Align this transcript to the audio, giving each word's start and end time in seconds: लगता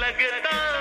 लगता 0.00 0.79